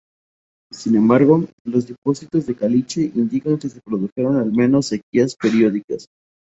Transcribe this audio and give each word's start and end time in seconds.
Sin 0.71 0.95
embargo, 0.95 1.45
los 1.63 1.85
depósitos 1.85 2.47
de 2.47 2.55
caliche 2.55 3.11
indican 3.13 3.59
que 3.59 3.69
se 3.69 3.79
produjeron 3.81 4.35
al 4.37 4.51
menos 4.51 4.87
sequías 4.87 5.35
periódicas. 5.35 6.07